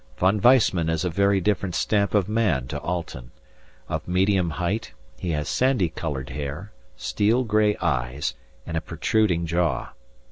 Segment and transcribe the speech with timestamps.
[0.17, 3.29] Von Weissman is a very different stamp of man to Alten;
[3.87, 8.33] of medium height, he has sandy coloured hair, steel grey eyes
[8.65, 9.91] and a protruding jaw.